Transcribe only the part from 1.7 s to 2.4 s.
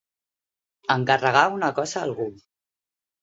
cosa a algú.